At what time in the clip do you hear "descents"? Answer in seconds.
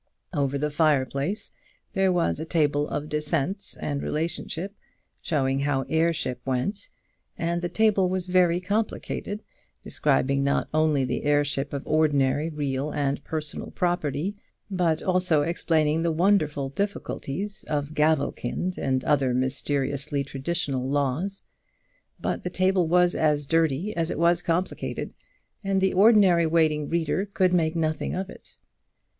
3.07-3.77